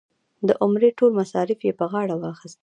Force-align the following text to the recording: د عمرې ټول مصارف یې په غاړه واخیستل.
د 0.47 0.49
عمرې 0.63 0.89
ټول 0.97 1.11
مصارف 1.19 1.59
یې 1.67 1.73
په 1.79 1.85
غاړه 1.91 2.15
واخیستل. 2.17 2.59